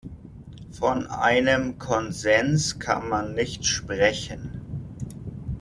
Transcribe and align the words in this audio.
Von 0.71 1.05
einem 1.05 1.77
Konsens 1.77 2.79
kann 2.79 3.07
man 3.07 3.35
nicht 3.35 3.67
sprechen. 3.67 4.59